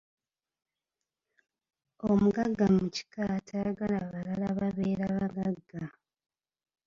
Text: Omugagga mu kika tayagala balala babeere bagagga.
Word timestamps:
Omugagga 2.09 2.65
mu 2.75 2.85
kika 2.95 3.23
tayagala 3.47 3.99
balala 4.11 4.47
babeere 4.57 5.05
bagagga. 5.15 5.83